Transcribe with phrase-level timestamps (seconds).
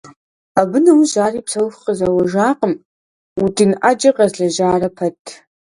[0.59, 2.73] Абы нэужь ари псэуху къызэуэжакъым,
[3.43, 5.23] удын Ӏэджэ къэзлэжьарэ пэт.